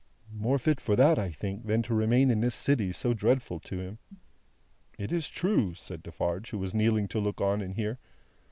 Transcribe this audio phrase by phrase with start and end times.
[0.33, 3.79] "More fit for that, I think, than to remain in this city, so dreadful to
[3.81, 3.99] him."
[4.97, 7.99] "It is true," said Defarge, who was kneeling to look on and hear.